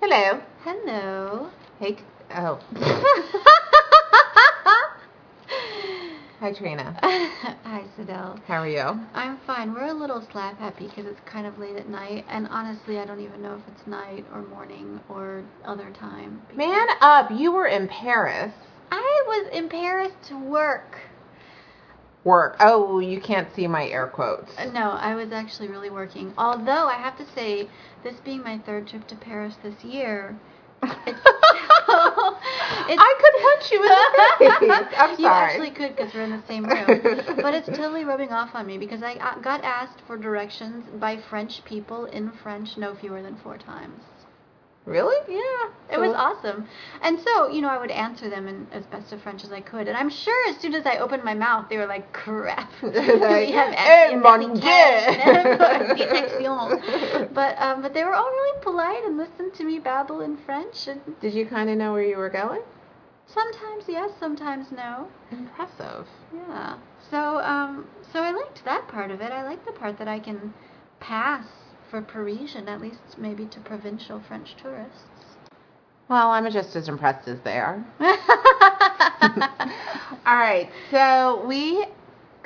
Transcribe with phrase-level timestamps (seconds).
[0.00, 0.40] Hello.
[0.62, 1.50] Hello.
[1.80, 1.98] Hey.
[2.32, 2.60] Oh.
[6.38, 6.96] Hi, Trena.
[7.02, 8.40] Hi, Cidell.
[8.44, 9.00] How are you?
[9.12, 9.74] I'm fine.
[9.74, 13.06] We're a little slap happy because it's kind of late at night, and honestly, I
[13.06, 16.42] don't even know if it's night or morning or other time.
[16.54, 17.32] Man up.
[17.32, 18.52] You were in Paris.
[18.92, 20.96] I was in Paris to work.
[22.28, 22.56] Work.
[22.60, 24.52] Oh, you can't see my air quotes.
[24.58, 26.34] Uh, No, I was actually really working.
[26.36, 27.68] Although I have to say,
[28.04, 30.36] this being my third trip to Paris this year,
[30.82, 31.08] it's still,
[32.90, 34.54] it's I could punch you in the
[34.90, 34.98] face.
[34.98, 35.22] I'm sorry.
[35.22, 37.00] You actually could because we're in the same room.
[37.42, 41.16] but it's totally rubbing off on me because I uh, got asked for directions by
[41.30, 44.02] French people in French no fewer than four times.
[44.88, 45.16] Really?
[45.28, 46.66] Yeah, it was awesome.
[47.02, 49.60] And so, you know, I would answer them in as best of French as I
[49.60, 49.86] could.
[49.86, 52.72] And I'm sure as soon as I opened my mouth, they were like, crap.
[52.82, 52.96] Like,
[53.46, 58.62] we have "Eh, accent mon American Dieu." detection." But um, but they were all really
[58.62, 60.88] polite and listened to me babble in French.
[60.88, 62.62] And Did you kind of know where you were going?
[63.26, 65.06] sometimes yes, sometimes no.
[65.30, 66.06] Impressive.
[66.34, 66.78] Yeah.
[67.10, 69.32] So um so I liked that part of it.
[69.32, 70.54] I like the part that I can
[70.98, 71.44] pass
[71.90, 75.02] for Parisian, at least maybe to provincial French tourists.
[76.08, 77.84] Well, I'm just as impressed as they are.
[80.26, 81.86] All right, so we.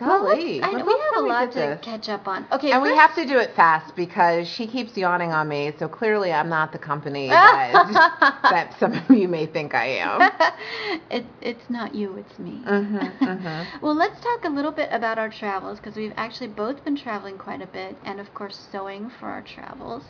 [0.07, 1.79] Well, let's- I we have a lot to this?
[1.83, 2.47] catch up on.
[2.53, 5.89] Okay, And we have to do it fast because she keeps yawning on me, so
[5.89, 10.21] clearly I'm not the company that, that some of you may think I am.
[11.11, 12.63] it, it's not you, it's me.
[12.65, 16.85] hmm hmm Well, let's talk a little bit about our travels because we've actually both
[16.85, 20.05] been traveling quite a bit and, of course, sewing for our travels.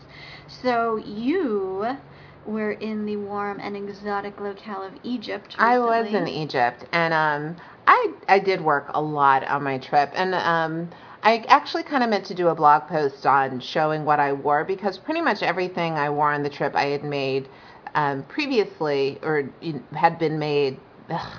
[0.49, 1.97] So, you
[2.45, 5.55] were in the warm and exotic locale of Egypt.
[5.59, 6.27] I was in.
[6.27, 10.91] Egypt, and um, I I did work a lot on my trip, and um,
[11.23, 14.65] I actually kind of meant to do a blog post on showing what I wore
[14.65, 17.49] because pretty much everything I wore on the trip I had made
[17.95, 19.51] um, previously or
[19.93, 20.79] had been made.
[21.11, 21.39] Ugh,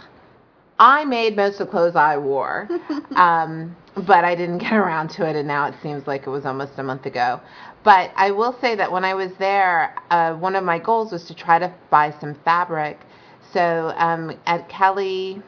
[0.80, 2.68] I made most of the clothes I wore,
[3.16, 6.46] um, but I didn't get around to it, and now it seems like it was
[6.46, 7.40] almost a month ago.
[7.84, 11.26] But I will say that when I was there, uh, one of my goals was
[11.26, 13.00] to try to buy some fabric.
[13.52, 15.42] So um, at Kelly,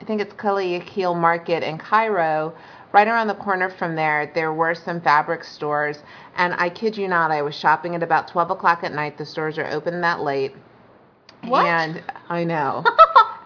[0.00, 2.54] I think it's Kelly Akil Market in Cairo,
[2.92, 5.98] right around the corner from there, there were some fabric stores.
[6.36, 9.18] And I kid you not, I was shopping at about 12 o'clock at night.
[9.18, 10.54] The stores are open that late.
[11.44, 11.66] What?
[11.66, 12.84] And I know.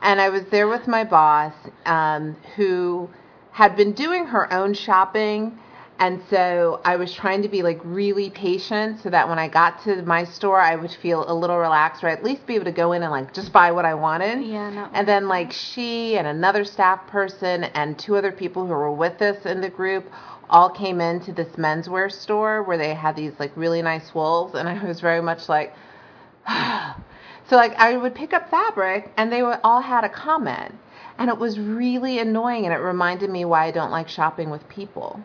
[0.02, 1.54] and I was there with my boss,
[1.86, 3.08] um, who
[3.50, 5.58] had been doing her own shopping.
[5.98, 9.84] And so I was trying to be like really patient so that when I got
[9.84, 12.72] to my store, I would feel a little relaxed or at least be able to
[12.72, 14.44] go in and like just buy what I wanted.
[14.44, 14.88] Yeah, no.
[14.92, 19.22] And then like she and another staff person and two other people who were with
[19.22, 20.10] us in the group
[20.50, 24.68] all came into this menswear store where they had these like really nice wools and
[24.68, 25.74] I was very much like
[26.48, 30.74] so like I would pick up fabric and they would all had a comment
[31.18, 34.68] and it was really annoying and it reminded me why I don't like shopping with
[34.68, 35.20] people.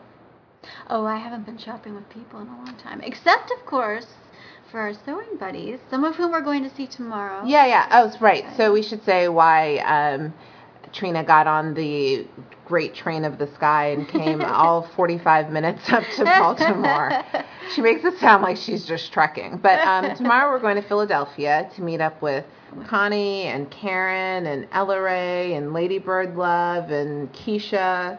[0.90, 3.00] Oh, I haven't been shopping with people in a long time.
[3.02, 4.06] Except, of course,
[4.70, 7.42] for our sewing buddies, some of whom we're going to see tomorrow.
[7.44, 7.88] Yeah, yeah.
[7.90, 8.44] Oh, right.
[8.56, 10.34] So we should say why um,
[10.92, 12.26] Trena got on the
[12.64, 17.24] great train of the sky and came all 45 minutes up to Baltimore.
[17.74, 19.58] She makes it sound like she's just trekking.
[19.58, 22.46] But um, tomorrow we're going to Philadelphia to meet up with
[22.86, 28.18] Connie and Karen and Ella Ray and Lady Bird Love and Keisha.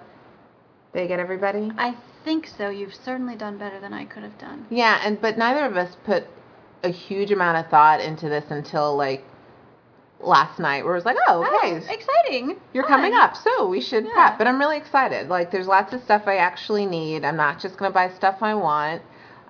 [0.94, 1.72] They get everybody?
[1.80, 1.98] I
[2.30, 2.70] think so.
[2.70, 4.68] You've certainly done better than I could have done.
[4.70, 6.26] Yeah, and but neither of us put
[6.84, 9.24] a huge amount of thought into this until like
[10.22, 12.58] last night where it was like, oh, okay, Oh, exciting.
[12.74, 12.92] you're Fun.
[13.00, 14.12] coming up, so we should Yeah.
[14.14, 14.38] prep.
[14.38, 15.28] But I'm really excited.
[15.30, 17.26] Like, there's lots of stuff I actually need.
[17.26, 19.02] I'm not just going to buy stuff I want.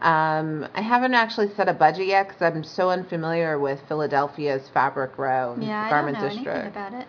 [0.01, 5.17] Um, I haven't actually set a budget yet because I'm so unfamiliar with Philadelphia's Fabric
[5.17, 6.47] Row and Yeah, I don't Garment know District.
[6.47, 7.07] anything about it.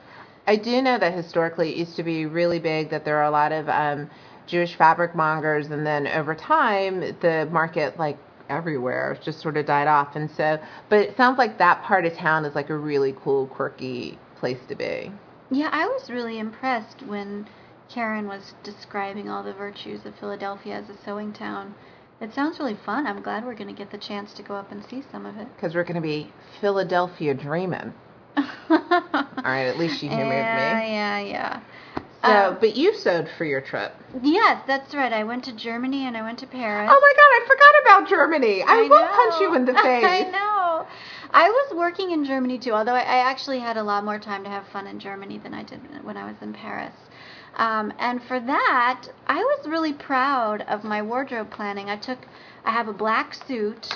[0.49, 3.31] I do know that historically it used to be really big, that there are a
[3.31, 4.11] lot of um,
[4.51, 8.19] Jewish fabric mongers, and then over time the market, like
[8.49, 10.17] everywhere, just sort of died off.
[10.17, 10.59] And so,
[10.89, 14.59] but it sounds like that part of town is like a really cool, quirky place
[14.69, 15.13] to be.
[15.51, 17.49] Yeah, I was really impressed when
[17.89, 21.75] Karen was describing all the virtues of Philadelphia as a sewing town.
[22.21, 23.07] It sounds really fun.
[23.07, 25.39] I'm glad we're going to get the chance to go up and see some of
[25.39, 25.49] it.
[25.57, 26.31] Because we're going to be
[26.61, 27.95] Philadelphia dreaming.
[28.37, 28.79] All
[29.43, 30.93] right, at least she humoured yeah, me.
[30.93, 31.61] Yeah, yeah.
[32.23, 33.95] So, Um, but you sewed for your trip.
[34.23, 35.13] Yes, that's right.
[35.13, 36.91] I went to Germany and I went to Paris.
[36.93, 38.63] Oh my God, I forgot about Germany.
[38.63, 40.05] I, will punch you in the face.
[40.05, 40.87] I know.
[41.33, 44.45] I was working in Germany too, although I, I actually had a lot more time
[44.45, 46.93] to have fun in Germany than I did when I was in Paris.
[47.57, 51.89] Um, and for that, I was really proud of my wardrobe planning.
[51.89, 52.19] I took,
[52.65, 53.89] I have a black suit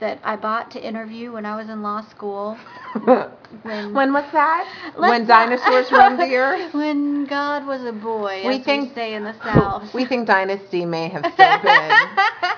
[0.00, 2.56] that I bought to interview when I was in law school.
[3.04, 4.92] when, when was that?
[4.96, 6.72] when dinosaurs roamed the earth?
[6.74, 9.92] When God was a boy, We as we think- say in the South.
[9.94, 11.92] We think Dynasty may have still been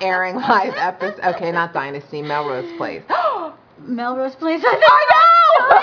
[0.00, 1.20] airing live episodes.
[1.36, 3.02] Okay, not Dynasty, Melrose Place.
[3.78, 4.62] Melrose Place.
[4.64, 5.78] I know.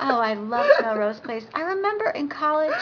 [0.00, 1.44] oh, I loved Melrose Place.
[1.54, 2.74] I remember in college,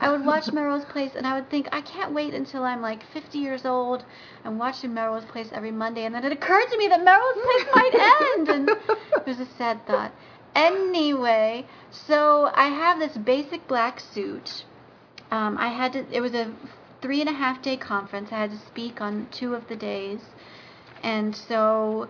[0.00, 3.02] I would watch Melrose Place, and I would think, I can't wait until I'm like
[3.12, 4.04] 50 years old
[4.44, 6.04] and watching Melrose Place every Monday.
[6.04, 9.46] And then it occurred to me that Melrose Place might end, and it was a
[9.46, 10.12] sad thought.
[10.54, 14.64] Anyway, so I have this basic black suit.
[15.30, 16.06] Um, I had to.
[16.10, 16.52] It was a
[17.00, 18.32] three and a half day conference.
[18.32, 20.20] I had to speak on two of the days,
[21.02, 22.08] and so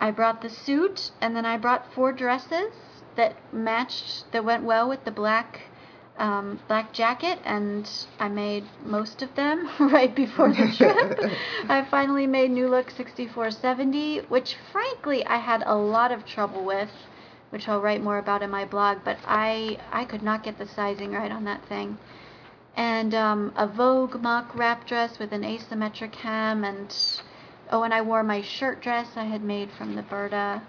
[0.00, 2.72] I brought the suit, and then I brought four dresses
[3.16, 5.62] that matched, that went well with the black,
[6.18, 11.32] um, black jacket, and I made most of them right before the trip.
[11.68, 16.90] I finally made New Look 6470, which frankly I had a lot of trouble with,
[17.50, 18.98] which I'll write more about in my blog.
[19.04, 21.98] But I I could not get the sizing right on that thing.
[22.76, 26.94] And um, a Vogue mock wrap dress with an asymmetric hem, and
[27.70, 30.62] oh, and I wore my shirt dress I had made from the Burda.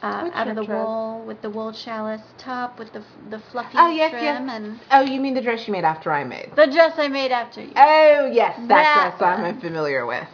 [0.00, 0.86] Uh, out of the dress?
[0.86, 4.50] wool with the wool challis top with the the fluffy Oh, yes, trim yes.
[4.52, 6.50] and Oh, you mean the dress you made after I made?
[6.54, 7.72] the dress I made after you.
[7.74, 10.28] Oh, yes, that, That dress I'm familiar with.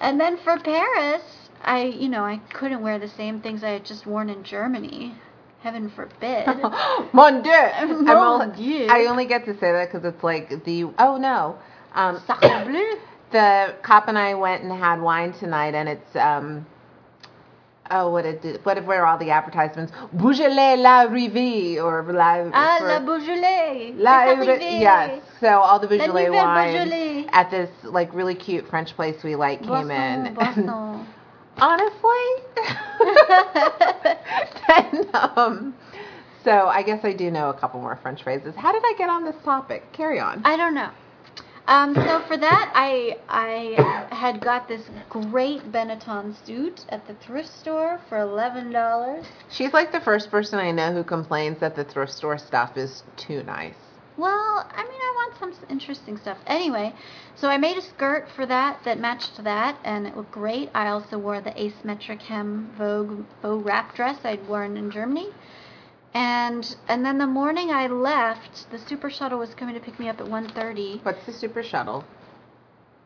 [0.00, 1.22] And then for Paris,
[1.62, 5.14] I, you know, I couldn't wear the same things I had just worn in Germany.
[5.60, 6.46] Heaven forbid.
[7.12, 7.52] Mon Dieu!
[8.02, 8.86] Mon Dieu.
[8.90, 10.84] I only get to say that because it's like the.
[10.98, 11.58] Oh, no.
[11.94, 12.96] Um, Sacre bleu.
[13.30, 16.66] the cop and I went and had wine tonight, and it's um,
[17.92, 19.92] oh, what it did, what were all the advertisements?
[20.12, 23.94] Beaujolais La Rivière or La Ah, for- la Beaujolais.
[23.96, 24.80] La C'est Riv- arrivé.
[24.80, 25.22] yes.
[25.40, 27.26] So all the Beaujolais wines Beaujolais.
[27.32, 30.34] at this like really cute French place we like came Boisson, in.
[30.34, 31.06] boisson.
[31.60, 32.24] Honestly,
[34.68, 35.74] then um,
[36.44, 38.54] so I guess I do know a couple more French phrases.
[38.56, 39.92] How did I get on this topic?
[39.92, 40.42] Carry on.
[40.44, 40.90] I don't know.
[41.66, 47.48] Um, so for that, I I had got this great Benetton suit at the thrift
[47.48, 49.24] store for eleven dollars.
[49.48, 53.04] She's like the first person I know who complains that the thrift store stuff is
[53.16, 53.76] too nice.
[54.16, 56.36] Well, I mean, I want some interesting stuff.
[56.46, 56.94] Anyway,
[57.36, 60.68] so I made a skirt for that that matched that, and it looked great.
[60.74, 65.30] I also wore the asymmetric hem Vogue Vogue wrap dress I'd worn in Germany.
[66.14, 70.08] And and then the morning I left, the super shuttle was coming to pick me
[70.08, 71.04] up at 1.30.
[71.04, 72.04] What's the super shuttle?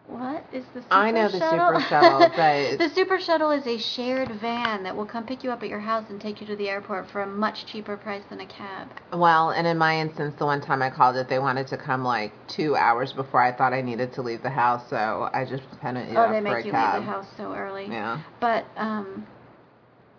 [0.08, 0.99] What is the super shuttle?
[0.99, 5.05] I know the super shuttle, but the super shuttle is a shared van that will
[5.05, 7.26] come pick you up at your house and take you to the airport for a
[7.26, 8.88] much cheaper price than a cab.
[9.12, 12.05] well, and in my instance, the one time I called it, they wanted to come
[12.05, 15.64] like two hours before I thought I needed to leave the house, so I just
[15.82, 16.94] it oh, they make you cab.
[16.94, 17.87] leave the house so early.
[17.87, 18.23] Yeah.
[18.41, 19.26] But um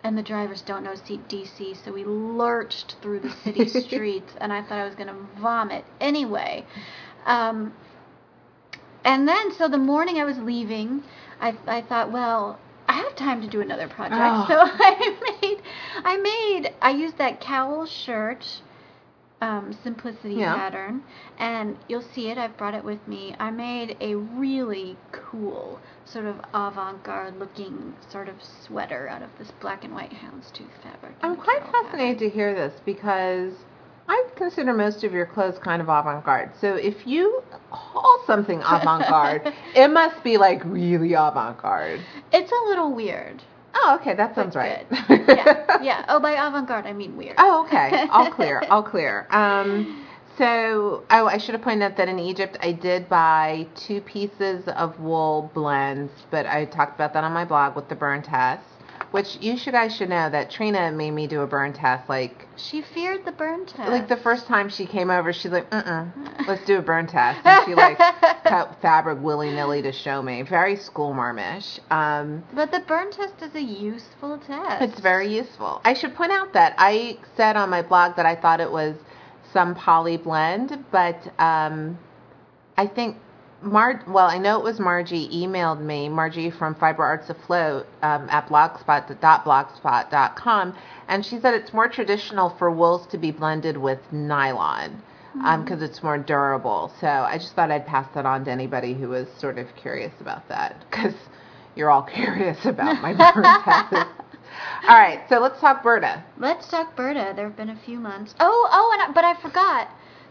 [0.08, 4.50] and the drivers don't know seat DC, so we lurched through the city streets and
[4.54, 5.84] I thought I was going to vomit.
[6.00, 6.64] Anyway,
[7.26, 7.74] um
[9.04, 11.02] and then so the morning I was leaving,
[11.42, 12.58] I I thought, well,
[12.88, 14.18] I have time to do another project.
[14.18, 14.46] Oh.
[14.48, 15.62] So I made
[16.02, 18.62] I made I used that cowl shirt
[19.40, 20.54] um, simplicity Yeah.
[20.54, 21.02] pattern,
[21.38, 22.38] and you'll see it.
[22.38, 23.34] I've brought it with me.
[23.38, 29.50] I made a really cool, sort of avant-garde looking sort of sweater out of this
[29.60, 31.14] black and white houndstooth fabric.
[31.22, 31.84] I'm quite pattern.
[31.84, 33.52] fascinated to hear this because
[34.08, 36.50] I consider most of your clothes kind of avant garde.
[36.60, 42.00] So if you call something avant garde, it must be like really avant garde.
[42.32, 43.42] It's a little weird.
[43.74, 44.86] Oh, okay, that sounds right.
[45.10, 46.04] yeah, yeah.
[46.08, 47.36] Oh, by avant-garde I mean weird.
[47.38, 48.06] Oh, okay.
[48.10, 48.62] All clear.
[48.70, 49.26] All clear.
[49.30, 50.04] Um,
[50.36, 54.66] so, oh, I should have pointed out that in Egypt I did buy two pieces
[54.68, 58.62] of wool blends, but I talked about that on my blog with the burn test,
[59.10, 62.46] which you should guys should know that Trena made me do a burn test like
[62.56, 63.90] She feared the burn test.
[63.90, 66.10] like the first time she came over, she's like, "Mm,
[66.48, 67.98] let's do a burn test," and she like
[68.44, 70.42] cut fabric willy nilly to show me.
[70.42, 71.80] Very school marmish.
[71.90, 74.82] Um, But the burn test is a useful test.
[74.82, 75.80] It's very useful.
[75.84, 78.94] I should point out that I said on my blog that I thought it was
[79.52, 81.98] some poly blend, but um,
[82.76, 83.16] I think
[83.60, 84.02] Mar.
[84.06, 88.48] Well, I know it was Margie emailed me, Margie from Fiber Arts Afloat um, at
[88.48, 90.74] blogspot.blogspot.com,
[91.08, 95.02] and she said it's more traditional for wools to be blended with nylon
[95.64, 96.92] because it's more durable.
[97.00, 100.12] So I just thought I'd pass that on to anybody who was sort of curious
[100.20, 101.14] about that because
[101.76, 104.08] you're all curious about my test.
[104.88, 106.24] All right, so let's talk Burda.
[106.38, 107.36] Let's talk Burda.
[107.36, 108.34] There have been a few months.
[108.40, 109.88] Oh, oh, and I, but I forgot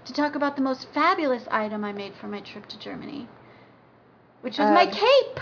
[0.08, 3.28] to talk about the most fabulous item I made for my trip to Germany,
[4.42, 5.40] which was my Um, cape.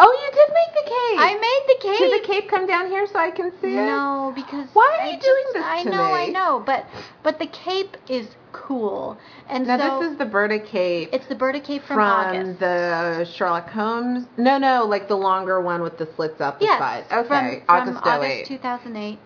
[0.00, 1.18] Oh, you did make the cape.
[1.18, 1.98] I made the cape.
[1.98, 3.86] Did the cape come down here so I can see it?
[3.86, 6.86] No, because Why are I you doing just- this I to know, I know, but
[7.24, 9.18] but the cape is cool,
[9.48, 12.60] and Now so this is the Burda cape it's the Burda cape from, from August.
[12.60, 14.26] the Sherlock Holmes.
[14.36, 17.04] No, no, like the longer one with the slits up the yes, side.
[17.08, 19.18] from, Okay, from August August 2008,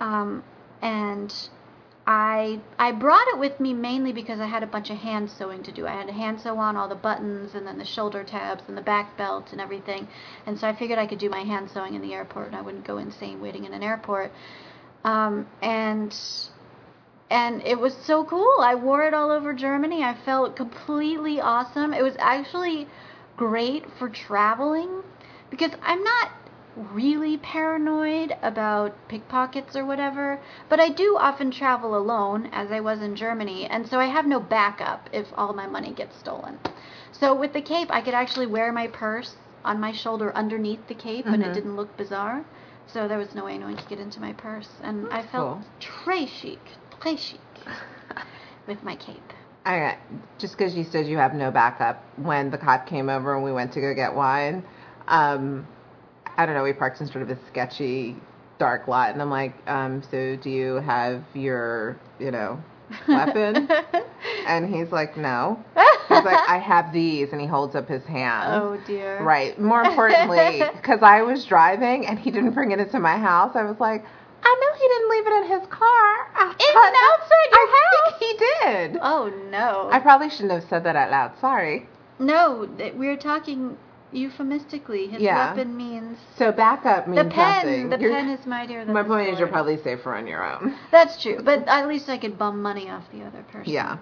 [0.00, 0.42] um,
[0.82, 1.34] and
[2.12, 5.62] I I brought it with me mainly because I had a bunch of hand sewing
[5.62, 5.86] to do.
[5.86, 8.76] I had to hand sew on all the buttons and then the shoulder tabs and
[8.76, 10.08] the back belt and everything,
[10.44, 12.62] and so I figured I could do my hand sewing in the airport and I
[12.62, 14.32] wouldn't go insane waiting in an airport.
[15.04, 16.12] Um, and
[17.30, 18.56] and it was so cool.
[18.60, 20.02] I wore it all over Germany.
[20.02, 21.94] I felt completely awesome.
[21.94, 22.88] It was actually
[23.36, 25.04] great for traveling
[25.48, 26.30] because I'm not
[26.76, 33.00] really paranoid about pickpockets or whatever, but I do often travel alone as I was
[33.00, 36.58] in Germany, and so I have no backup if all my money gets stolen.
[37.12, 40.94] So with the cape, I could actually wear my purse on my shoulder underneath the
[40.94, 42.44] cape and it didn't look bizarre.
[42.86, 45.64] So there was no way anyone could get into my purse, and I felt cool.
[45.80, 46.58] très chic,
[46.98, 47.40] très chic
[48.66, 49.32] with my cape.
[49.64, 49.98] I got,
[50.38, 53.52] just because you said you have no backup, when the cop came over and we
[53.52, 54.64] went to go get wine,
[55.06, 55.66] um,
[56.40, 58.16] I don't know, we parked in sort of a sketchy,
[58.58, 62.62] dark lot, and I'm like, um, so do you have your, you know,
[63.08, 63.68] weapon?
[64.46, 65.62] and he's like, no.
[66.08, 68.46] He's like, I have these, and he holds up his hands.
[68.52, 69.22] Oh dear.
[69.22, 69.60] Right.
[69.60, 73.64] More importantly, because I was driving and he didn't bring it into my house, I
[73.64, 74.02] was like,
[74.42, 76.26] I know he didn't leave it in his car.
[76.40, 78.14] In outside your I house?
[78.18, 78.98] think he did.
[79.02, 79.90] Oh no.
[79.92, 81.32] I probably shouldn't have said that out loud.
[81.38, 81.86] Sorry.
[82.18, 83.76] no, we're talking
[84.12, 85.06] euphemistically.
[85.08, 85.50] His Yeah.
[85.54, 87.56] weapon means So backup means the pen.
[87.66, 87.90] nothing.
[87.90, 90.74] The You're- pen is mightier than my point is, you're probably safer on your own.
[90.90, 93.72] That's true, but at least I could bum money off the other person.
[93.72, 93.96] Yeah.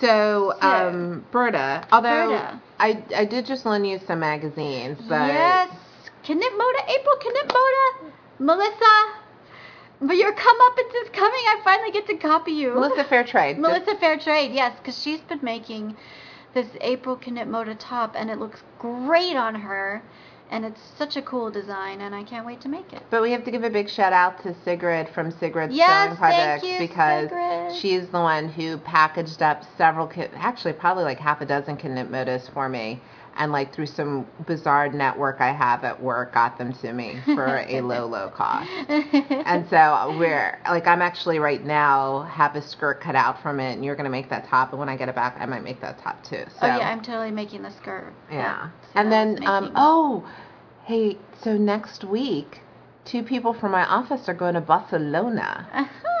[0.00, 2.60] So, So- um, Burda, although Burda.
[2.80, 5.70] I I did just lend you some magazines, but Yes.
[6.26, 8.94] Knit Moda, April Knipmode, Melissa.
[10.00, 11.40] But your comeuppance is coming.
[11.46, 12.74] I finally get to copy you.
[12.74, 13.58] Melissa Fehrtrade.
[13.66, 15.96] Melissa Fehrtrade, yes, because she's been making
[16.54, 20.02] this April Knipmode top, and it looks great on her,
[20.50, 23.02] and it's such a cool design, and I can't wait to make it.
[23.10, 26.16] But we have to give a big shout out to Sigrid from Sigrid's Yes, Sewing
[26.18, 27.76] Projects you, because Sigrid.
[27.76, 32.68] she's the one who packaged up several, actually probably like half a dozen Knipmodes for
[32.68, 33.00] me,
[33.36, 37.64] and like through some bizarre network I have at work, got them to me for
[37.68, 38.68] a low, low cost.
[38.88, 43.72] And so we're like, I'm actually right now have a skirt cut out from it,
[43.72, 45.80] and you're gonna make that top, and when I get it back, I might make
[45.80, 46.44] that top too.
[46.48, 48.12] So oh yeah, I'm totally making the skirt.
[48.30, 48.70] yeah.
[48.94, 50.28] that And then, um, oh,
[50.84, 52.60] hey, so next week,
[53.04, 55.88] two people from my office are going to Barcelona.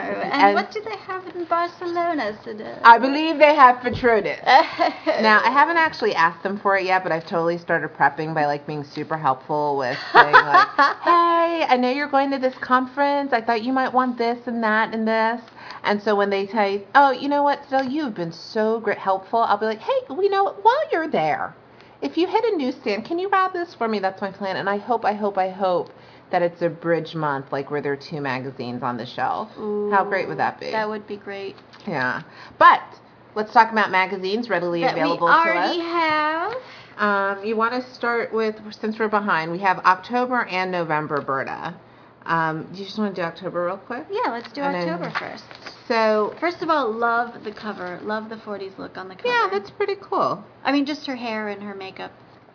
[0.00, 0.20] Uh-huh.
[0.22, 2.78] And, And- what do they have in Barcelona today?
[2.82, 4.38] I believe they have Patrones.
[4.46, 8.46] now, I haven't actually asked them for it yet, but I've totally started prepping by
[8.46, 10.68] like being super helpful with saying like,
[11.02, 13.32] "Hey, I know you're going to this conference.
[13.32, 15.40] I thought you might want this and that and this."
[15.82, 19.40] And so when they say, "Oh, you know what, Still, you've been so great helpful,"
[19.40, 21.54] I'll be like, "Hey, we know while you're there,
[22.02, 23.98] if you hit a newsstand, can you grab this for me?
[23.98, 25.90] That's my plan." And I hope, I hope, I hope
[26.30, 29.50] that it's a bridge month, like where there are two magazines on the shelf.
[29.56, 30.70] How great would that be?
[30.70, 31.56] That would be great.
[31.86, 32.22] Yeah.
[32.58, 32.82] But
[33.34, 35.86] let's talk about magazines readily That we available to already us.
[35.86, 36.54] have.
[36.98, 41.74] Um, you want to start with, since we're behind, we have October and November, Burda.
[42.26, 44.04] Um, do you just want to do October real quick?
[44.10, 45.44] Yeah, let's do And then- October first.
[45.88, 47.98] So, First of all, love the cover.
[48.04, 49.26] Love the 40s look on the cover.
[49.28, 50.44] yeah, that's pretty cool.
[50.62, 52.12] I mean, just her hair and her makeup.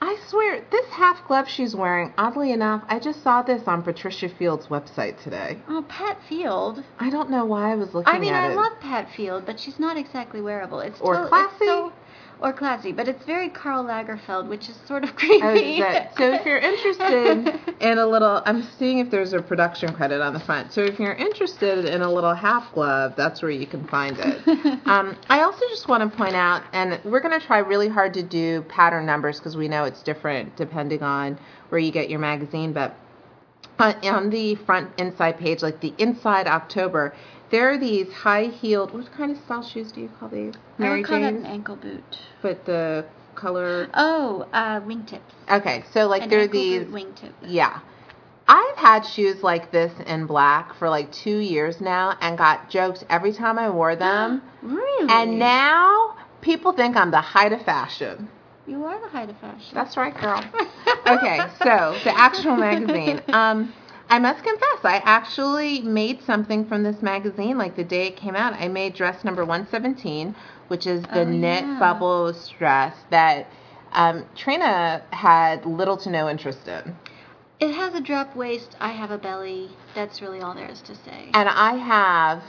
[0.08, 4.30] I swear, this half glove she's wearing, oddly enough, I just saw this on Patricia
[4.30, 5.58] Field's website today.
[5.68, 6.84] Oh, Pat Field.
[7.00, 8.18] I don't know why I was looking at it.
[8.18, 8.56] I mean, I it.
[8.56, 10.80] love Pat Field, but she's not exactly wearable.
[10.80, 11.66] It's Or to- it's classy.
[11.66, 11.92] so-
[12.42, 15.80] or classy, but it's very Karl Lagerfeld, which is sort of creepy.
[16.18, 20.34] So if you're interested in a little, I'm seeing if there's a production credit on
[20.34, 20.72] the front.
[20.74, 24.48] So if you're interested in a little half glove, that's where you can find it.
[24.86, 28.14] um, I also just want to point out, and we're going to try really hard
[28.16, 31.40] to do pattern numbers because we know it's different depending on
[31.70, 32.96] where you get your magazine, but
[33.80, 37.14] uh, on the front inside page, like the inside October,
[37.52, 38.94] there are these high heeled.
[38.94, 40.54] What kind of style shoes do you call these?
[40.80, 42.04] I would call that an ankle boot.
[42.42, 43.90] but the color.
[43.94, 45.20] Oh, uh, wingtips.
[45.52, 46.86] Okay, so like An there are these.
[46.88, 47.34] wingtip.
[47.46, 47.80] Yeah.
[48.48, 53.04] I've had shoes like this in black for like two years now and got jokes
[53.10, 54.42] every time I wore them.
[54.62, 55.12] Really?
[55.12, 58.28] and now people think I'm the height of fashion.
[58.66, 59.72] you are the height of fashion.
[59.76, 60.44] That's right, girl.
[61.06, 63.22] okay, so the actual magazine.
[63.30, 63.74] Um,
[64.10, 68.36] I must confess, I actually made something from this magazine like the day it came
[68.36, 68.54] out.
[68.54, 70.36] I made dress number 117,
[70.68, 71.80] which is the Oh, knit yeah.
[71.80, 73.48] bubbles dress that
[73.94, 76.96] um, Trena had little to no interest in.
[77.60, 78.76] It has a drop waist.
[78.80, 79.70] I have a belly.
[79.96, 81.30] That's really all there is to say.
[81.34, 82.44] And I have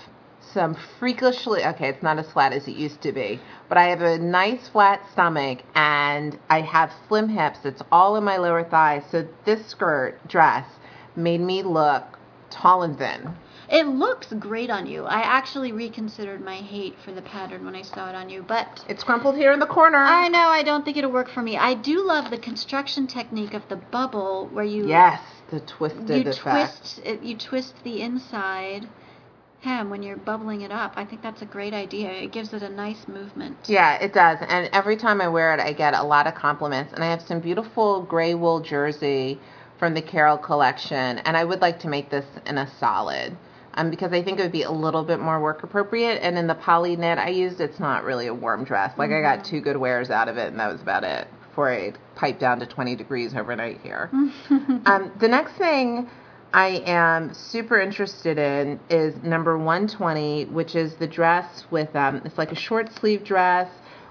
[0.52, 4.02] some freakishly, okay, it's not as flat as it used to be, but I have
[4.02, 7.60] a nice flat stomach and I have slim hips.
[7.64, 9.04] It's all in my lower thighs.
[9.10, 10.66] So this skirt dress
[11.16, 12.04] made me look
[12.50, 13.34] tall and thin.
[13.68, 15.04] It looks great on you.
[15.04, 18.84] I actually reconsidered my hate for the pattern when I saw it on you, but
[18.88, 19.98] It's crumpled here in the corner.
[19.98, 21.56] I know I don't think it'll work for me.
[21.56, 25.20] I do love the construction technique of the bubble where you yes,
[25.50, 26.78] the twisted you effect.
[26.78, 28.86] twist it, you twist the inside
[29.62, 30.92] hem when you're bubbling it up.
[30.94, 32.10] I think that's a great idea.
[32.10, 33.56] It gives it a nice movement.
[33.66, 34.38] Yeah, it does.
[34.46, 36.92] And every time I wear it, I get a lot of compliments.
[36.92, 39.40] And I have some beautiful gray wool jersey
[39.78, 41.18] from the Carol collection.
[41.18, 43.36] And I would like to make this in a solid
[43.76, 46.18] um, because I think it would be a little bit more work appropriate.
[46.22, 48.96] And in the poly knit I used, it's not really a warm dress.
[48.96, 51.72] Like I got two good wears out of it, and that was about it before
[51.72, 54.10] I piped down to 20 degrees overnight here.
[54.12, 56.08] um, the next thing
[56.52, 62.38] I am super interested in is number 120, which is the dress with, um, it's
[62.38, 63.68] like a short sleeve dress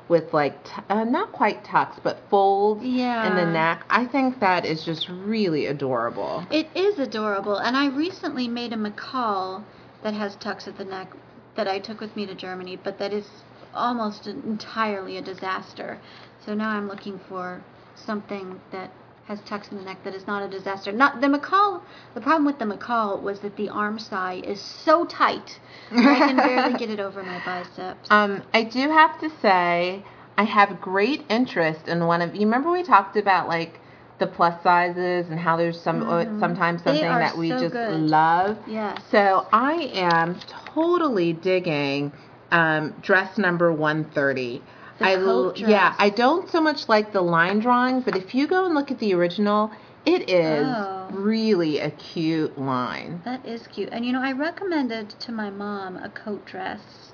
[0.07, 3.83] with like, t- uh, not quite tucks, but folds in the neck.
[3.89, 6.45] I think that is just really adorable.
[6.51, 9.63] It is adorable, and I recently made a McCall
[10.03, 11.12] that has tucks at the neck
[11.55, 13.27] that I took with me to Germany, but that is
[13.74, 16.00] almost entirely a disaster.
[16.45, 17.63] So now I'm looking for
[17.95, 18.91] something that
[19.25, 20.91] has tucks in the neck that is not a disaster.
[20.91, 21.82] Not the McCall.
[22.13, 25.60] The problem with the McCall was that the arm side is so tight
[25.91, 28.08] I can barely get it over my biceps.
[28.12, 30.03] Um, I do have to say,
[30.38, 32.36] I have great interest in one of.
[32.36, 33.79] You remember we talked about like
[34.20, 36.89] the plus sizes and how there's some uh, sometimes Mm-hmm.
[36.89, 38.00] They something that we so just good.
[38.00, 38.58] love.
[38.67, 39.01] Yes.
[39.12, 40.39] So I am
[40.74, 42.12] totally digging
[42.51, 44.60] um, dress number one thirty.
[44.60, 45.96] The I coat l- yeah.
[45.98, 49.00] I don't so much like the line drawing, but if you go and look at
[49.00, 49.72] the original,
[50.06, 51.08] it is Oh.
[51.12, 53.22] really a cute line.
[53.25, 53.90] That is cute.
[53.92, 57.12] And you know, I recommended to my mom a coat dress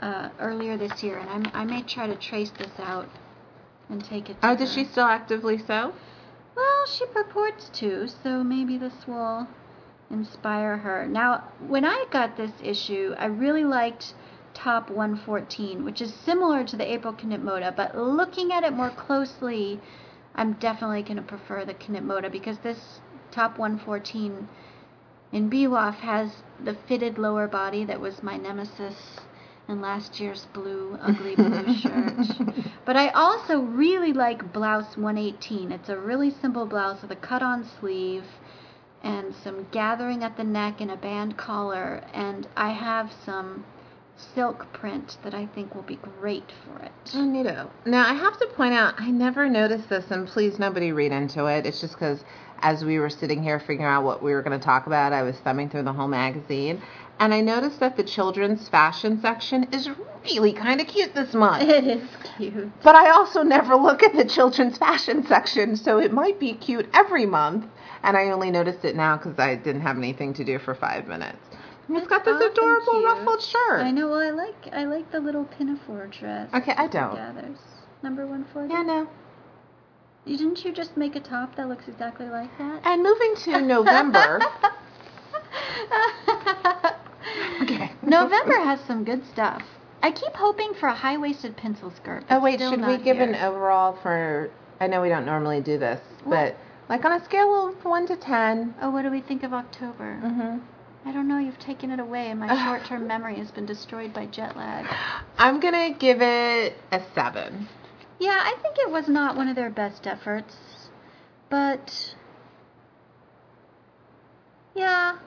[0.00, 3.08] uh, earlier this year, and I'm, I may try to trace this out
[3.88, 5.92] and take it to Oh, does she still actively sew?
[6.56, 9.46] Well, she purports to, so maybe this will
[10.10, 11.06] inspire her.
[11.06, 14.14] Now, when I got this issue, I really liked
[14.56, 19.78] top 114, which is similar to the April Knipmode, but looking at it more closely,
[20.34, 24.48] I'm definitely going to prefer the Knipmode because this top 114
[25.32, 26.30] in BWOF has
[26.64, 29.20] the fitted lower body that was my nemesis
[29.68, 32.14] in last year's blue, ugly blue shirt.
[32.86, 35.70] But I also really like blouse 118.
[35.70, 38.24] It's a really simple blouse with a cut on sleeve
[39.02, 42.04] and some gathering at the neck and a band collar.
[42.14, 43.64] And I have some
[44.34, 46.92] silk print that I think will be great for it.
[47.14, 47.70] Oh, neato.
[47.84, 51.46] Now, I have to point out, I never noticed this, and please nobody read into
[51.46, 51.66] it.
[51.66, 52.24] It's just because
[52.60, 55.22] as we were sitting here figuring out what we were going to talk about, I
[55.22, 56.82] was thumbing through the whole magazine,
[57.18, 59.88] and I noticed that the children's fashion section is
[60.24, 61.62] really kind of cute this month.
[61.68, 62.70] It is cute.
[62.82, 66.88] But I also never look at the children's fashion section, so it might be cute
[66.94, 67.66] every month.
[68.02, 71.08] And I only noticed it now because I didn't have anything to do for five
[71.08, 71.38] minutes.
[71.88, 73.04] It's got this adorable cute.
[73.04, 73.82] ruffled shirt.
[73.82, 74.08] I know.
[74.08, 76.50] Well, I like I like the little pinafore dress.
[76.52, 77.14] Okay, I don't.
[77.14, 77.58] Gathers
[78.02, 78.72] number one forty.
[78.72, 79.08] Yeah, no.
[80.24, 82.80] You didn't you just make a top that looks exactly like that?
[82.84, 84.40] And moving to November.
[87.62, 87.92] okay.
[88.02, 89.62] November has some good stuff.
[90.02, 92.24] I keep hoping for a high waisted pencil skirt.
[92.28, 93.28] Oh wait, should we give here.
[93.28, 94.50] an overall for?
[94.80, 96.56] I know we don't normally do this, but
[96.88, 98.74] like on a scale of one to ten.
[98.82, 100.20] Oh, what do we think of October?
[100.22, 100.58] Mm-hmm.
[101.06, 101.38] I don't know.
[101.38, 104.86] You've taken it away, and my short term memory has been destroyed by jet lag.
[105.38, 107.68] I'm gonna give it a seven.
[108.18, 110.56] Yeah, I think it was not one of their best efforts,
[111.48, 112.16] but
[114.74, 115.18] yeah,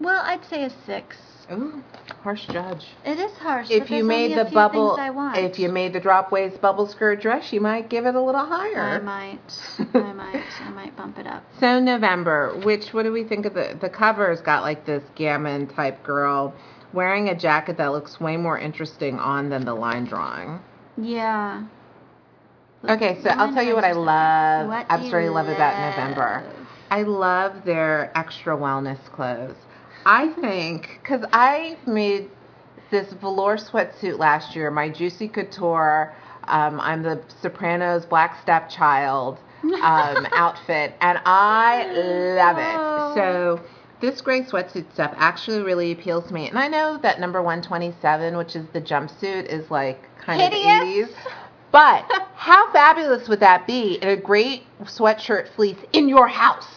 [0.00, 1.16] well, I'd say a six.
[1.50, 1.82] Ooh,
[2.22, 2.84] harsh judge.
[3.06, 3.70] It is harsh.
[3.70, 5.38] If you made the bubble, I want.
[5.38, 8.44] if you made the drop waist bubble skirt dress, you might give it a little
[8.44, 8.80] higher.
[8.80, 9.38] I might,
[9.94, 11.42] I might, I might bump it up.
[11.58, 15.68] So November, which what do we think of the the cover's got like this gammon
[15.68, 16.54] type girl
[16.92, 20.60] wearing a jacket that looks way more interesting on than the line drawing.
[20.96, 21.64] Yeah.
[22.88, 24.68] Okay, so I'll tell you what I love.
[24.68, 26.52] What absolutely you love about November.
[26.90, 29.56] I love their extra wellness clothes.
[30.04, 32.30] I think because I made
[32.90, 36.14] this velour sweatsuit last year, my Juicy Couture.
[36.44, 39.38] Um, I'm the Sopranos Black Stepchild
[39.82, 43.14] um, outfit, and I love it.
[43.14, 43.60] So
[44.00, 46.48] this gray sweatsuit stuff actually really appeals to me.
[46.48, 51.10] And I know that number 127, which is the jumpsuit, is like kind Hideous.
[51.10, 51.32] of 80s.
[51.70, 56.68] But how fabulous would that be in a great sweatshirt fleece in your house?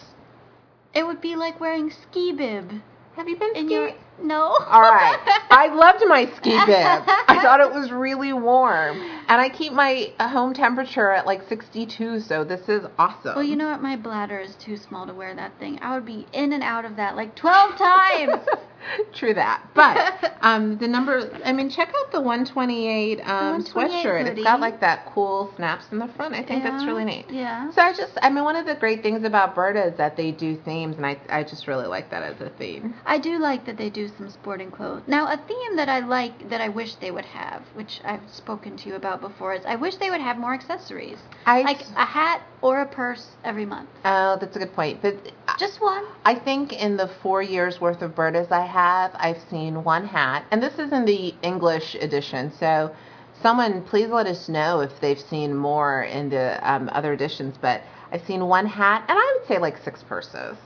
[0.94, 2.82] It would be like wearing ski bib
[3.16, 3.70] Have you been in skiing?
[3.70, 4.56] your no.
[4.66, 5.18] All right.
[5.50, 7.02] I loved my ski bib.
[7.28, 9.00] I thought it was really warm.
[9.28, 13.34] And I keep my uh, home temperature at like 62, so this is awesome.
[13.34, 13.82] Well, you know what?
[13.82, 15.78] My bladder is too small to wear that thing.
[15.82, 18.46] I would be in and out of that like 12 times.
[19.12, 19.62] True that.
[19.74, 24.26] But um, the number, I mean, check out the 128, um, 128 sweatshirt.
[24.26, 26.34] It's got like that cool snaps in the front.
[26.34, 27.26] I think that's really neat.
[27.30, 27.70] yeah.
[27.72, 30.30] So I just, I mean, one of the great things about Burda is that they
[30.32, 32.94] do themes, and I, I just really like that as a theme.
[33.06, 35.02] I do like that they do some sporting clothes.
[35.06, 38.76] Now, a theme that I like that I wish they would have, which I've spoken
[38.78, 41.18] to you about before, is I wish they would have more accessories.
[41.46, 43.88] I like a hat or a purse every month.
[44.04, 45.02] Oh, that's a good point.
[45.02, 45.16] But
[45.58, 46.04] Just one.
[46.24, 50.44] I think in the four years worth of Burdas I have, I've seen one hat,
[50.50, 52.52] and this is in the English edition.
[52.58, 52.94] So,
[53.42, 57.56] someone please let us know if they've seen more in the um, other editions.
[57.60, 60.56] But I've seen one hat, and I would say like six purses.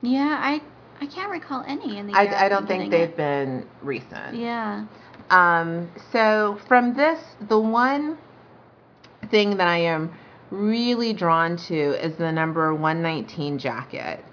[0.00, 0.60] Yeah, I
[1.00, 3.16] I can't recall any in the I, I don't think they've it.
[3.16, 4.36] been recent.
[4.36, 4.86] Yeah.
[5.30, 8.18] Um, so from this, the one
[9.30, 10.12] thing that I am
[10.54, 14.24] really drawn to is the number 119 jacket.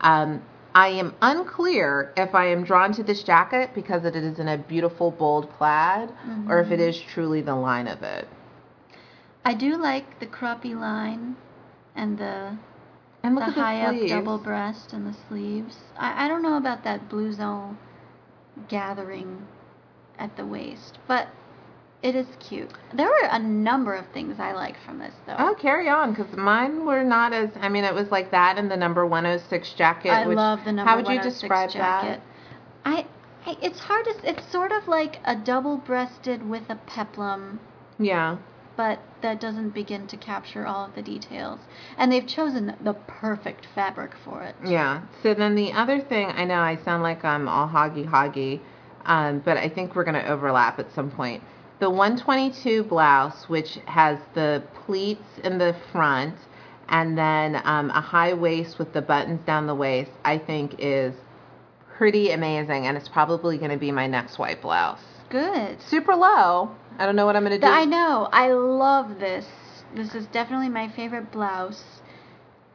[0.00, 0.42] Um,
[0.74, 4.58] I am unclear if I am drawn to this jacket because it is in a
[4.58, 6.10] beautiful bold plaid
[6.48, 8.28] or if it is truly the line of it.
[9.44, 11.36] I do like the croppy line
[11.96, 12.56] and the
[13.22, 14.12] And look the high sleeves.
[14.12, 15.76] up double breast and the sleeves.
[15.96, 17.76] I, I don't know about that blouson
[18.68, 19.46] gathering
[20.18, 21.28] at the waist, but
[22.02, 22.70] it is cute.
[22.94, 25.34] There were a number of things I liked from this though.
[25.38, 27.50] Oh, carry on, because mine were not as.
[27.60, 30.10] I mean, it was like that and the number 106 jacket.
[30.10, 32.20] I which, love the number How would you describe jacket.
[32.84, 33.06] I,
[33.44, 37.58] I it's hard to it's sort of like a double-breasted with a peplum.
[37.98, 38.36] Yeah.
[38.76, 41.58] but that doesn't begin to capture all of the details.
[41.96, 44.54] And they've chosen the perfect fabric for it.
[44.64, 45.02] Yeah.
[45.20, 48.60] So then the other thing, I know I sound like I'm all hoggy hoggy,
[49.04, 51.42] um, but I think we're going to overlap at some point.
[51.80, 56.34] The 122 blouse, which has the pleats in the front
[56.88, 61.14] and then um, a high waist with the buttons down the waist, I think is
[61.96, 62.86] pretty amazing.
[62.86, 65.02] And it's probably going to be my next white blouse.
[65.28, 65.80] Good.
[65.82, 66.74] Super low.
[66.98, 67.72] I don't know what I'm going to do.
[67.72, 68.28] I know.
[68.32, 69.46] I love this.
[69.94, 71.97] This is definitely my favorite blouse.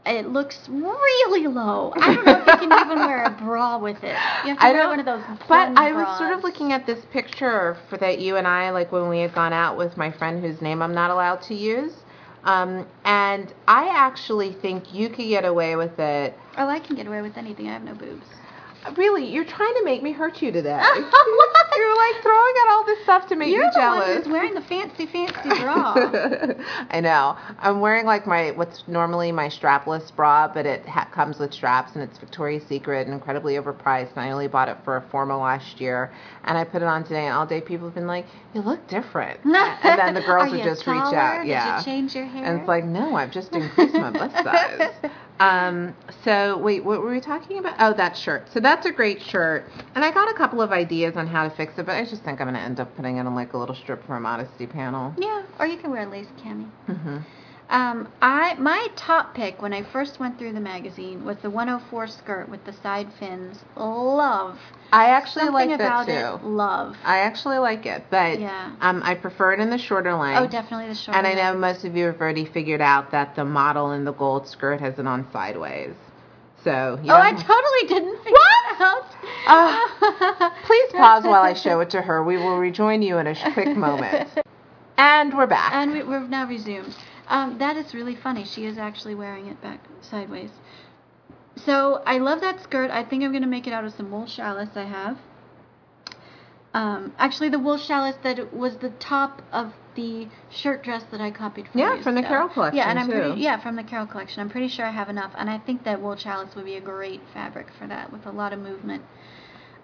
[0.06, 1.94] It looks really low.
[1.96, 4.18] I don't know if you can even wear a bra with it.
[4.44, 5.24] You have to I wear don't- one of those.
[5.48, 8.92] But I was sort of looking at this picture for that you and I, like
[8.92, 11.94] when we had gone out with my friend whose name I'm not allowed to use.
[12.44, 16.38] Um, and I actually think you could get away with it.
[16.58, 17.70] Oh, I can get away with anything.
[17.70, 18.26] I have no boobs.
[18.98, 20.80] Really, you're trying to make me hurt you today.
[21.76, 24.54] you're like throwing out all this stuff to make You're me the one who's wearing
[24.54, 25.94] the fancy, fancy bra.
[26.92, 27.36] I know.
[27.60, 31.94] I'm wearing like my what's normally my strapless bra, but it ha- comes with straps
[31.96, 34.12] and it's Victoria's Secret and incredibly overpriced.
[34.12, 36.12] And I only bought it for a formal last year,
[36.44, 37.26] and I put it on today.
[37.26, 39.54] And all day people have been like, "You look different," and
[40.00, 41.18] then the girls would just reach taller?
[41.18, 41.38] out.
[41.44, 41.80] Did Yeah.
[41.80, 42.44] you change your hair?
[42.46, 44.92] and it's like, no, I've just increased my bust size.
[45.40, 47.76] Um, so wait, what were we talking about?
[47.80, 48.48] Oh, that shirt.
[48.54, 51.56] So that's a great shirt, and I got a couple of ideas on how to
[51.56, 53.54] fix it, but I just think I'm going to end up putting it on like
[53.54, 55.14] a little strip for a modesty panel.
[55.18, 56.70] Yeah, or you can wear a lace cami.
[56.88, 57.18] Mm-hmm.
[57.70, 62.08] Um, I my top pick when I first went through the magazine was the 104
[62.08, 63.60] skirt with the side fins.
[63.76, 64.60] Love.
[64.92, 66.12] I actually Something like that too.
[66.46, 66.48] it.
[66.48, 66.96] Love.
[67.04, 68.74] I actually like it, but Yeah.
[68.82, 70.40] um, I prefer it in the shorter length.
[70.40, 71.18] oh, definitely the short.
[71.18, 74.14] And I know most of you have already figured out that the model in the
[74.14, 75.96] gold skirt has it on sideways.
[76.64, 78.82] So you Oh, I totally didn't figure What?
[78.82, 79.06] out.
[79.48, 82.24] Ah, please pause while I show it to her.
[82.24, 84.30] We will rejoin you in a quick moment.
[84.96, 85.74] And we're back.
[85.74, 86.96] And we, we've now resumed.
[87.28, 88.46] Um, that is really funny.
[88.46, 90.52] She is actually wearing it back sideways.
[91.56, 92.92] So I love that skirt.
[92.92, 95.18] I think I'm going to make it out of some wool challis I have.
[96.74, 101.30] Um, actually, the wool challis that was the top of the shirt dress that I
[101.30, 103.12] copied from Yeah, you, from the Carol collection, Yeah, and I'm too.
[103.12, 104.42] pretty yeah from the Carol collection.
[104.42, 106.82] I'm pretty sure I have enough, and I think that wool challis would be a
[106.82, 109.04] great fabric for that with a lot of movement.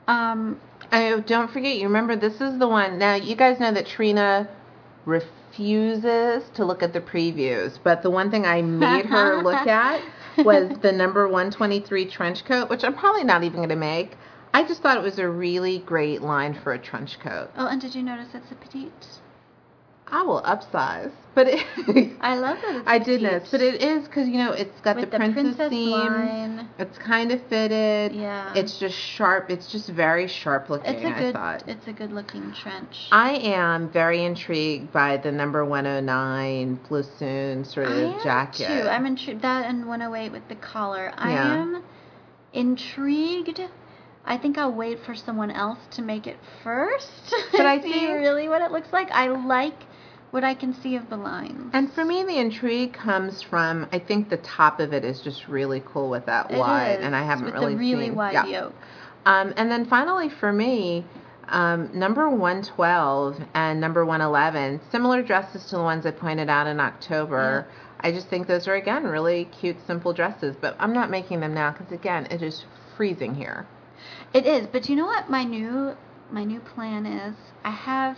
[0.08, 0.60] Um,
[0.91, 2.97] Oh, don't forget, you remember this is the one.
[2.97, 4.47] Now, you guys know that Trena
[5.49, 10.01] refuses to look at the previews, but the one thing I made her look at
[10.38, 14.15] was the number 123 trench coat, which I'm probably not even going to make.
[14.53, 17.49] I just thought it was a really great line for a trench coat.
[17.57, 19.07] oh, and did you notice it's a petite?
[20.12, 24.28] I will upsize, but it, I love that I did this, but it is because
[24.28, 25.91] you know it's got the the princess, princess seam.
[25.91, 26.67] line.
[26.80, 28.13] It's kind of fitted.
[28.15, 28.52] Yeah.
[28.56, 29.50] It's just sharp.
[29.52, 30.93] It's just very sharp looking.
[30.95, 33.08] It's a I good it's a good looking trench.
[33.12, 38.67] I am very intrigued by the number 109 blouson sort of I am jacket.
[38.67, 38.89] too.
[38.89, 41.12] I'm intrigued that and 108 with the collar.
[41.17, 41.54] I Yeah.
[41.62, 41.84] am
[42.54, 43.62] intrigued.
[44.26, 47.34] I think I'll wait for someone else to make it first.
[47.52, 49.10] But I see think- really what it looks like.
[49.12, 49.76] I like
[50.32, 51.72] what I can see of the lines.
[51.74, 55.48] and for me, the intrigue comes from I think the top of it is just
[55.48, 58.15] really cool with that It wide, and I haven't with really the really seen.
[58.15, 58.46] wide yeah.
[58.46, 58.74] yoke.
[59.26, 61.04] Um, and then finally, for me,
[61.50, 66.80] um, number 112 and number 111, similar dresses to the ones I pointed out in
[66.80, 67.68] October.
[68.02, 70.56] I just think those are, again, really cute, simple dresses.
[70.62, 72.63] But I'm not making them now because, again, it is
[72.96, 73.65] freezing here.
[74.34, 75.96] It is, but you know what my new
[76.32, 77.36] my new plan is?
[77.63, 78.18] I have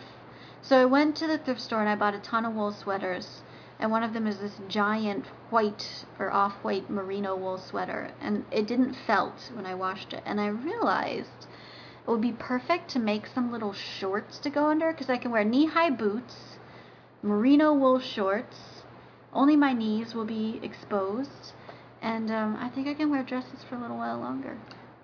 [0.61, 3.41] so I went to the thrift store and I bought a ton of wool sweaters
[3.79, 8.67] and one of them is this giant white or off-white merino wool sweater and it
[8.67, 11.47] didn't felt when I washed it and I realized
[12.05, 15.31] it would be perfect to make some little shorts to go under because I can
[15.31, 16.57] wear knee-high boots,
[17.21, 18.83] merino wool shorts.
[19.33, 21.53] Only my knees will be exposed,
[22.01, 24.57] and um, I think I can wear dresses for a little while longer.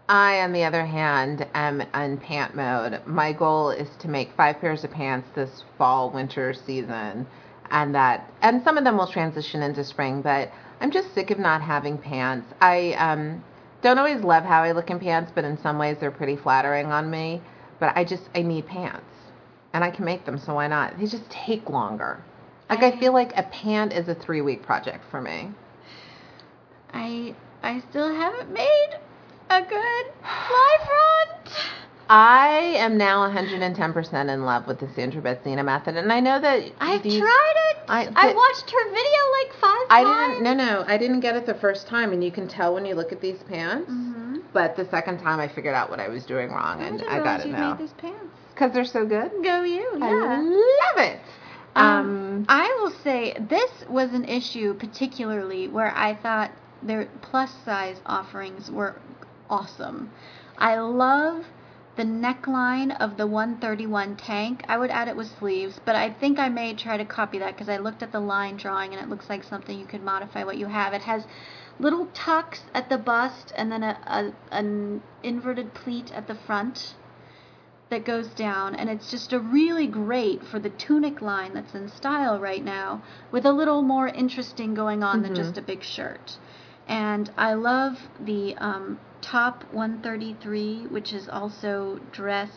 [0.09, 3.01] I, on the other hand, am in pant mode.
[3.05, 7.27] My goal is to make five pairs of pants this fall winter season,
[7.69, 10.21] and that, and some of them will transition into spring.
[10.21, 12.47] But I'm just sick of not having pants.
[12.61, 13.43] I um,
[13.81, 16.85] don't always love how I look in pants, but in some ways they're pretty flattering
[16.87, 17.41] on me.
[17.79, 19.05] But I just I need pants,
[19.73, 20.97] and I can make them, so why not?
[20.97, 22.23] They just take longer.
[22.69, 25.51] Like I I- feel like a pant is a three week project for me.
[26.93, 28.99] I I still haven't made
[29.49, 31.57] a good fly front.
[32.09, 36.63] I am now 110% in love with the Sandra Betzina method, and I know that
[36.79, 37.77] I've these- tried it.
[37.89, 40.33] I- I, watched her video like five I times.
[40.35, 40.43] didn't.
[40.43, 42.95] No, no, I didn't get it the first time, and you can tell when you
[42.95, 43.89] look at these pants.
[43.91, 44.37] Mm-hmm.
[44.53, 47.41] But the second time, I figured out what I was doing wrong, and I got
[47.41, 48.17] it you now made these pants.
[48.53, 49.31] because they're so good.
[49.43, 50.41] Go you, I yeah.
[50.41, 51.19] love it.
[51.75, 57.51] Um, Um, I will say this was an issue particularly where I thought their plus
[57.65, 58.95] size offerings were
[59.49, 60.11] awesome.
[60.57, 61.45] I love
[61.97, 64.63] the neckline of the 131 tank.
[64.67, 67.53] I would add it with sleeves, but I think I may try to copy that
[67.55, 70.43] because I looked at the line drawing and it looks like something you could modify
[70.43, 70.93] what you have.
[70.93, 71.25] It has
[71.79, 76.95] little tucks at the bust and then a, a an inverted pleat at the front
[77.89, 81.87] that goes down and it's just a really great for the tunic line that's in
[81.87, 85.59] style right now with a little more interesting going on than just mm-hmm.
[85.59, 86.37] a big shirt
[86.87, 92.49] and i love the um, top 133 which is also dress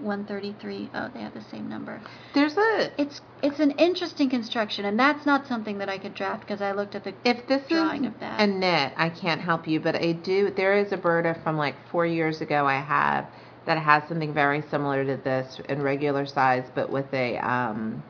[0.00, 2.00] 133 oh they have the same number
[2.34, 2.90] there's a.
[3.00, 6.72] it's it's an interesting construction and that's not something that i could draft because i
[6.72, 8.40] looked at the If this drawing is of that.
[8.40, 10.50] a knit, I can't help you, but I do.
[10.50, 13.26] There is a Burda from like four years ago I have
[13.66, 18.02] that has something very similar to this in regular size, but with a um,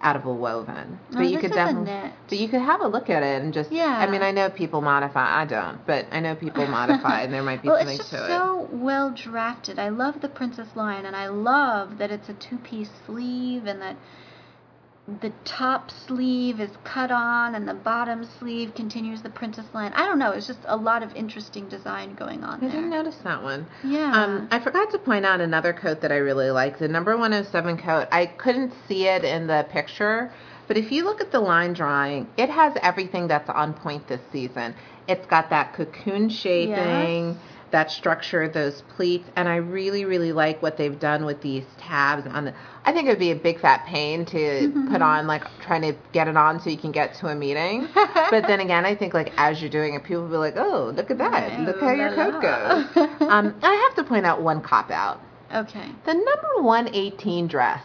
[0.00, 0.98] out of a woven.
[1.12, 3.72] Oh, but you could definitely, but you could have a look at it and just.
[3.72, 3.86] Yeah.
[3.86, 5.42] I mean, I know people modify.
[5.42, 8.10] I don't, but I know people modify, and there might be well, something it's just
[8.10, 8.28] to it.
[8.28, 9.78] so well drafted.
[9.78, 13.96] I love the princess line, and I love that it's a two-piece sleeve, and that
[15.20, 19.92] the top sleeve is cut on, and the bottom sleeve continues the princess line.
[19.94, 20.32] I don't know.
[20.32, 22.70] It's just a lot of interesting design going on I there.
[22.70, 23.66] didn't notice that one.
[23.84, 24.12] Yeah.
[24.12, 26.78] Um, I forgot to point out another coat that I really like.
[26.80, 28.08] The number 107 coat.
[28.10, 30.32] I couldn't see it in the picture,
[30.66, 34.20] but if you look at the line drawing, it has everything that's on point this
[34.32, 34.74] season.
[35.06, 37.36] It's got that cocoon shaping, Yes.
[37.70, 42.26] That structure, those pleats, and I really, really like what they've done with these tabs
[42.26, 42.54] on the.
[42.84, 45.94] I think it would be a big fat pain to put on, like trying to
[46.12, 47.88] get it on so you can get to a meeting.
[47.94, 50.92] but then again, I think like as you're doing it, people will be like, "Oh,
[50.94, 51.60] look at that!
[51.60, 55.20] Look how your coat goes." um, I have to point out one cop out.
[55.54, 55.90] Okay.
[56.04, 57.84] The number 118 dress.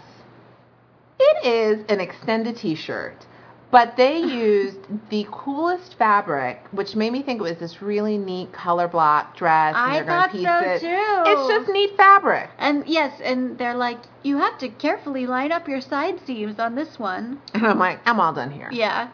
[1.19, 3.25] It is an extended t-shirt,
[3.71, 4.77] but they used
[5.09, 9.73] the coolest fabric, which made me think it was this really neat color block dress.
[9.75, 10.81] and I they're thought piece so, it.
[10.81, 11.31] too.
[11.31, 12.49] It's just neat fabric.
[12.57, 16.75] And yes, and they're like, you have to carefully line up your side seams on
[16.75, 17.39] this one.
[17.53, 18.69] And I'm like, I'm all done here.
[18.71, 19.09] Yeah.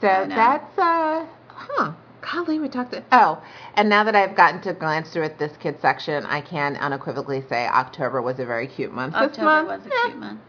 [0.00, 1.92] So that's uh huh.
[2.20, 3.42] Golly, we talked to oh,
[3.74, 7.42] and now that I've gotten to glance through at this kid section, I can unequivocally
[7.48, 9.14] say October was a very cute month.
[9.14, 10.40] October was a eh, cute month.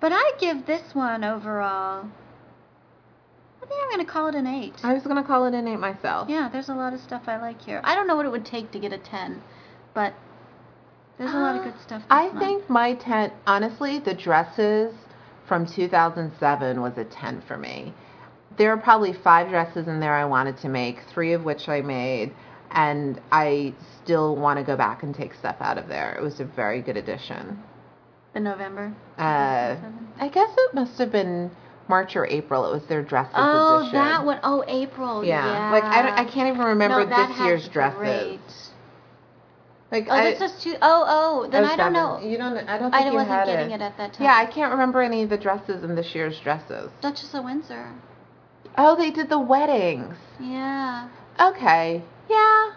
[0.00, 2.06] But I give this one overall.
[3.60, 4.74] I think I'm going to call it an 8.
[4.84, 6.28] I was gonna call it an eight myself.
[6.28, 7.80] Yeah, there's a lot of stuff I like here.
[7.84, 9.42] I don't know what it would take to get a 10,
[9.94, 10.14] but
[11.18, 12.38] there's a lot of uh, good stuff I month.
[12.38, 14.94] think my tent, honestly, the dresses
[15.46, 17.92] from 2007 was a 10 for me.
[18.56, 21.80] There are probably five dresses in there I wanted to make, three of which I
[21.80, 22.32] made,
[22.70, 26.14] and I still want to go back and take stuff out of there.
[26.14, 27.62] It was a very good addition.
[28.34, 28.94] The November.
[29.16, 29.76] Uh,
[30.20, 31.50] I guess it must have been
[31.88, 32.66] March or April.
[32.66, 33.94] It was their dresses oh, edition.
[33.94, 34.38] that one.
[34.42, 35.24] Oh, April.
[35.24, 35.46] Yeah.
[35.46, 35.70] Yeah.
[35.72, 37.98] Like I, don't, I can't even remember No, this year's dresses.
[37.98, 38.40] great-
[39.90, 41.48] Like Oh, I, this was two oh oh.
[41.50, 42.20] Then oh, I don't know.
[42.20, 42.56] You don't.
[42.58, 43.76] I don't think I wasn't getting it.
[43.76, 44.24] it at that time.
[44.24, 46.90] Yeah, I can't remember any of the dresses in this year's dresses.
[47.00, 47.90] Duchess of Windsor.
[48.76, 50.14] Oh, they did the weddings.
[50.38, 51.08] Yeah.
[51.40, 52.02] Okay.
[52.28, 52.72] Yeah.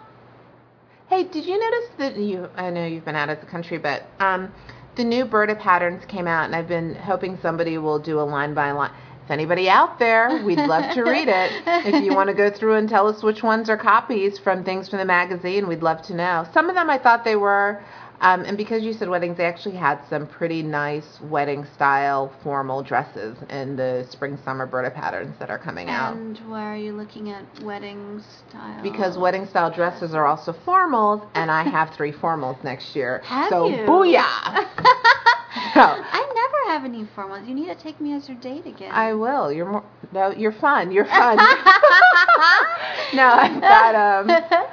[1.08, 2.48] Hey, did you notice that you?
[2.56, 4.50] I know you've been out of the country, but um,
[4.96, 8.54] the new Burda patterns came out, and I've been hoping somebody will do a line
[8.54, 8.90] by line.
[9.24, 11.62] If anybody out there, we'd love to read it.
[11.66, 14.88] If you want to go through and tell us which ones are copies from things
[14.88, 16.46] from the magazine, we'd love to know.
[16.52, 17.80] Some of them I thought they were,
[18.22, 22.80] um, and because you said weddings, they actually had some pretty nice wedding style formal
[22.80, 26.14] dresses in the spring summer Burda patterns that are coming out.
[26.14, 28.80] And why are you looking at wedding style?
[28.80, 33.20] Because wedding style dresses are also formals, and I have three formals next year.
[33.24, 33.78] Have so you?
[33.78, 34.22] booyah!
[35.74, 37.48] so I never have any formals.
[37.48, 38.92] You need to take me as your date again.
[38.92, 39.50] I will.
[39.52, 39.84] You're more.
[40.12, 40.92] No, you're fun.
[40.92, 41.36] You're fun.
[43.14, 44.28] no, I've got um.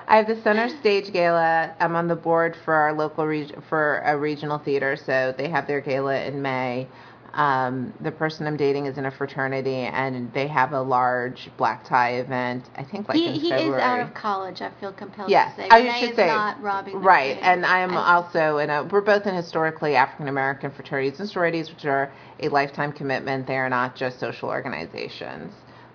[0.10, 1.76] I have the Center Stage Gala.
[1.80, 5.67] I'm on the board for our local reg- for a regional theater, so they have
[5.67, 6.88] their gala in May.
[7.36, 11.84] Um, the person I'm dating is in a fraternity, and they have a large black
[11.86, 12.65] tie event.
[12.76, 14.63] I think like he he is out of college.
[14.63, 15.69] I feel compelled Yes, to say.
[15.69, 16.93] I Renee should is say not robbing.
[16.95, 18.84] the right, and I am I- also in a.
[18.86, 23.45] We're both in historically African American fraternities and sororities, which are a lifetime commitment.
[23.45, 25.54] They are not just social organizations.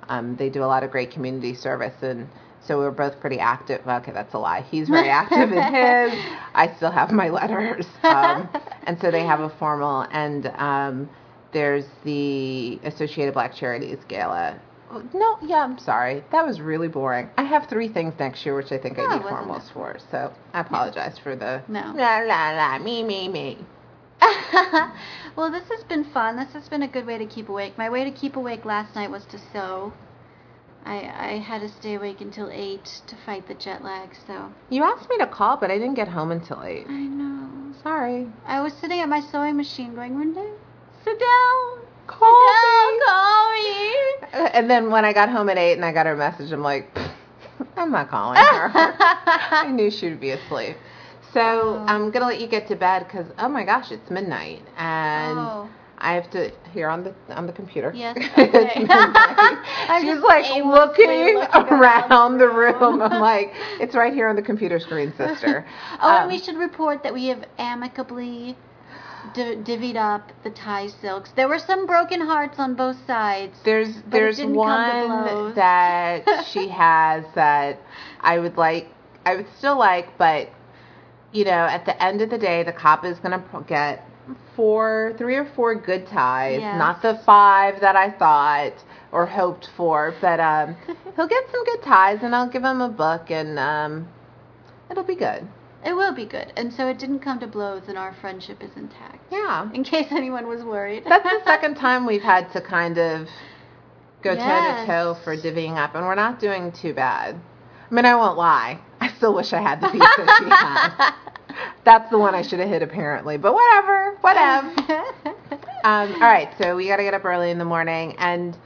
[0.08, 2.28] Um, they do a lot of great community service, and
[2.66, 3.86] so we're both pretty active.
[3.86, 4.62] Okay, that's a lie.
[4.62, 6.18] He's very active in his.
[6.54, 8.48] I still have my letters, um,
[8.84, 10.06] and so they have a formal.
[10.10, 11.08] And um,
[11.52, 14.60] there's the Associated Black Charities Gala.
[14.90, 16.22] Oh, No, yeah, I'm sorry.
[16.30, 17.28] That was really boring.
[17.38, 19.96] I have three things next year, which I think No, I need formals for.
[20.10, 21.92] So I apologize for the No.
[21.96, 23.58] la la la me me me.
[25.36, 26.36] well, this has been fun.
[26.36, 27.76] This has been a good way to keep awake.
[27.76, 29.92] My way to keep awake last night was to sew.
[30.86, 30.96] I,
[31.34, 34.52] I had to stay awake until 8 to fight the jet lag, so.
[34.70, 36.86] You asked me to call, but I didn't get home until eight.
[36.88, 37.72] I know.
[37.82, 38.26] Sorry.
[38.46, 40.52] I was sitting at my sewing machine going, Renee,
[41.04, 41.78] sit down.
[42.06, 43.00] Call sit me.
[43.00, 44.50] down, call me.
[44.54, 46.90] And then when I got home at eight and I got her message, I'm like,
[47.76, 48.70] I'm not calling her.
[48.74, 50.76] I knew she would be asleep.
[51.32, 51.84] So Oh.
[51.88, 55.68] I'm gonna let you get to bed because oh my gosh, it's midnight and Oh.
[55.98, 57.92] I have to here on the on the computer.
[57.94, 58.70] Yes, okay.
[58.74, 63.00] She's just like looking, looking around, around the room.
[63.00, 65.66] I'm like, it's right here on the computer screen, sister.
[66.00, 68.56] Oh, Um, and we should report that we have amicably
[69.34, 71.30] div- divvied up the tie silks.
[71.36, 73.58] There were some broken hearts on both sides.
[73.64, 77.78] There's there's to one that she has that
[78.20, 78.88] I would like
[79.24, 80.48] I would still like, but
[81.32, 84.06] you know, at the end of the day, the cop is gonna get
[84.56, 86.78] four, three or four good ties, Yes.
[86.78, 88.72] not the five that I thought
[89.12, 90.76] or hoped for, but um,
[91.16, 94.08] he'll get some good ties, and I'll give him a book, and um,
[94.90, 95.46] it'll be good.
[95.84, 96.52] It will be good.
[96.56, 99.18] And so it didn't come to blows, and our friendship is intact.
[99.30, 101.04] Yeah, In case anyone was worried.
[101.06, 103.28] that's the second time we've had to kind of
[104.22, 107.36] go toe to toe for divvying up, and we're not doing too bad.
[107.90, 108.80] I mean, I won't lie.
[109.00, 111.14] I still wish I had the piece that she had.
[111.84, 113.36] That's the one I should have hit, apparently.
[113.36, 114.74] But whatever, whatever.
[115.84, 118.56] Um, all right, so we got to get up early in the morning, and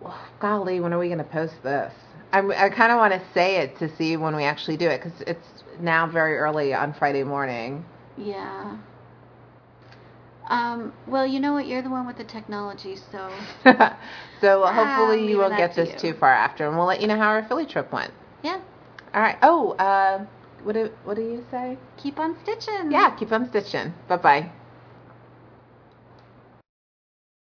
[0.00, 1.92] well, golly, when are we going to post this?
[2.32, 5.02] I'm, I kind of want to say it to see when we actually do it
[5.02, 7.84] because it's now very early on Friday morning.
[8.16, 8.76] yeah.
[10.48, 11.66] Um, well, you know what?
[11.66, 13.28] You're the one with the technology, so
[14.40, 16.12] so Ah, hopefully you won't get to this you.
[16.12, 18.12] too far after, and we'll let you know how our Philly trip went.
[18.44, 18.60] yeah.
[19.14, 19.36] All right.
[19.42, 20.24] Oh, uh,
[20.64, 21.76] what do what do you say?
[22.02, 22.90] Keep on stitching.
[22.90, 23.92] Yeah, keep on stitching.
[24.08, 24.63] Bye bye.